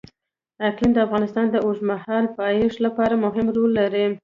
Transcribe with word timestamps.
اقلیم 0.67 0.91
د 0.93 0.97
افغانستان 1.07 1.45
د 1.49 1.55
اوږدمهاله 1.65 2.29
پایښت 2.39 2.77
لپاره 2.85 3.21
مهم 3.25 3.47
رول 3.55 3.71
لري. 3.79 4.05